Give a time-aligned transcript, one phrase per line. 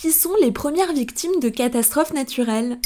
[0.00, 2.78] Qui sont les premières victimes de catastrophes naturelles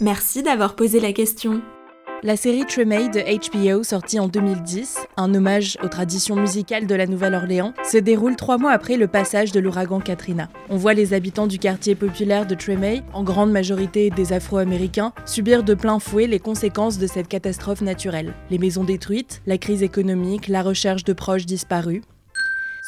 [0.00, 1.62] Merci d'avoir posé la question.
[2.24, 7.06] La série Tremay de HBO, sortie en 2010, un hommage aux traditions musicales de la
[7.06, 10.48] Nouvelle-Orléans, se déroule trois mois après le passage de l'ouragan Katrina.
[10.68, 15.62] On voit les habitants du quartier populaire de Tremay, en grande majorité des Afro-Américains, subir
[15.62, 18.34] de plein fouet les conséquences de cette catastrophe naturelle.
[18.50, 22.02] Les maisons détruites, la crise économique, la recherche de proches disparus,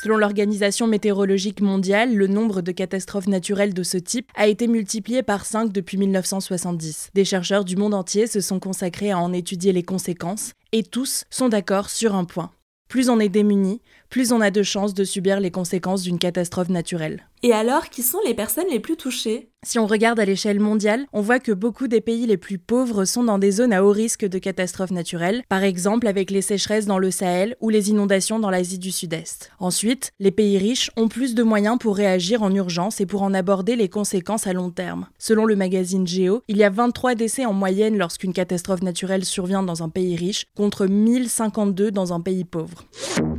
[0.01, 5.25] Selon l'Organisation météorologique mondiale, le nombre de catastrophes naturelles de ce type a été multiplié
[5.25, 7.11] par 5 depuis 1970.
[7.15, 11.25] Des chercheurs du monde entier se sont consacrés à en étudier les conséquences, et tous
[11.31, 12.53] sont d'accord sur un point.
[12.89, 16.69] Plus on est démuni, plus on a de chances de subir les conséquences d'une catastrophe
[16.69, 17.25] naturelle.
[17.43, 19.51] Et alors, qui sont les personnes les plus touchées?
[19.65, 23.05] Si on regarde à l'échelle mondiale, on voit que beaucoup des pays les plus pauvres
[23.05, 26.87] sont dans des zones à haut risque de catastrophes naturelles, par exemple avec les sécheresses
[26.87, 29.51] dans le Sahel ou les inondations dans l'Asie du Sud-Est.
[29.59, 33.35] Ensuite, les pays riches ont plus de moyens pour réagir en urgence et pour en
[33.35, 35.09] aborder les conséquences à long terme.
[35.19, 39.65] Selon le magazine Geo, il y a 23 décès en moyenne lorsqu'une catastrophe naturelle survient
[39.65, 42.85] dans un pays riche, contre 1052 dans un pays pauvre.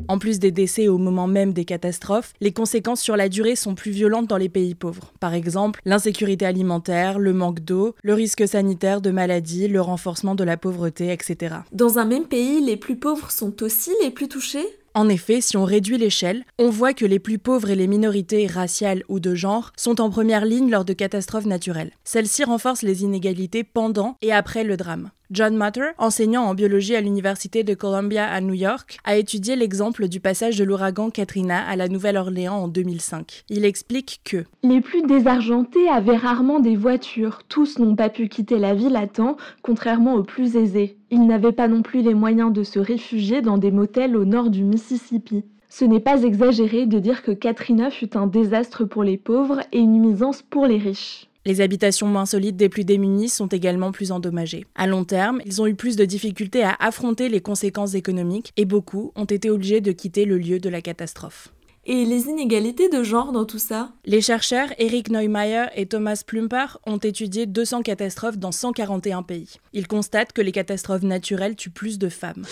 [0.09, 3.75] En plus des décès au moment même des catastrophes, les conséquences sur la durée sont
[3.75, 5.13] plus violentes dans les pays pauvres.
[5.21, 10.43] Par exemple, l'insécurité alimentaire, le manque d'eau, le risque sanitaire de maladies, le renforcement de
[10.43, 11.55] la pauvreté, etc.
[11.71, 14.65] Dans un même pays, les plus pauvres sont aussi les plus touchés?
[14.95, 18.47] En effet, si on réduit l'échelle, on voit que les plus pauvres et les minorités
[18.47, 21.91] raciales ou de genre sont en première ligne lors de catastrophes naturelles.
[22.03, 25.11] Celles-ci renforcent les inégalités pendant et après le drame.
[25.31, 30.07] John Matter, enseignant en biologie à l'Université de Columbia à New York, a étudié l'exemple
[30.07, 33.43] du passage de l'ouragan Katrina à la Nouvelle-Orléans en 2005.
[33.47, 38.57] Il explique que Les plus désargentés avaient rarement des voitures, tous n'ont pas pu quitter
[38.57, 40.97] la ville à temps, contrairement aux plus aisés.
[41.11, 44.49] Ils n'avaient pas non plus les moyens de se réfugier dans des motels au nord
[44.49, 45.43] du Mississippi.
[45.69, 49.77] Ce n'est pas exagéré de dire que Katrina fut un désastre pour les pauvres et
[49.77, 51.28] une nuisance pour les riches.
[51.45, 54.65] Les habitations moins solides des plus démunis sont également plus endommagées.
[54.75, 58.65] À long terme, ils ont eu plus de difficultés à affronter les conséquences économiques et
[58.65, 61.53] beaucoup ont été obligés de quitter le lieu de la catastrophe.
[61.85, 63.93] Et les inégalités de genre dans tout ça?
[64.05, 69.55] Les chercheurs Eric Neumayer et Thomas Plumper ont étudié 200 catastrophes dans 141 pays.
[69.73, 72.45] Ils constatent que les catastrophes naturelles tuent plus de femmes.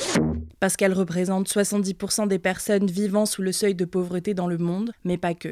[0.59, 4.91] Parce qu'elles représentent 70% des personnes vivant sous le seuil de pauvreté dans le monde,
[5.03, 5.51] mais pas que.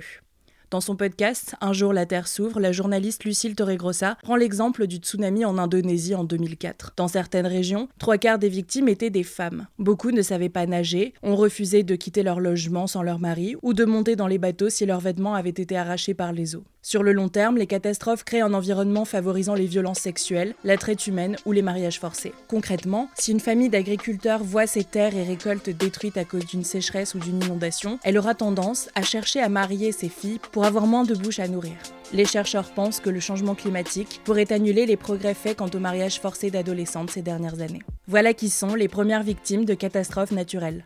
[0.71, 4.97] Dans son podcast Un jour la Terre s'ouvre, la journaliste Lucille Torregrossa prend l'exemple du
[4.97, 6.93] tsunami en Indonésie en 2004.
[6.97, 9.67] Dans certaines régions, trois quarts des victimes étaient des femmes.
[9.77, 13.73] Beaucoup ne savaient pas nager, ont refusé de quitter leur logement sans leur mari ou
[13.73, 16.65] de monter dans les bateaux si leurs vêtements avaient été arrachés par les eaux.
[16.87, 21.07] Sur le long terme, les catastrophes créent un environnement favorisant les violences sexuelles, la traite
[21.07, 22.31] humaine ou les mariages forcés.
[22.47, 27.15] Concrètement, si une famille d'agriculteurs voit ses terres et récoltes détruites à cause d'une sécheresse
[27.15, 31.05] ou d'une inondation, elle aura tendance à chercher à marier ses filles pour avoir moins
[31.05, 31.73] de bouches à nourrir.
[32.13, 36.19] Les chercheurs pensent que le changement climatique pourrait annuler les progrès faits quant au mariage
[36.19, 37.81] forcé d'adolescentes ces dernières années.
[38.07, 40.85] Voilà qui sont les premières victimes de catastrophes naturelles.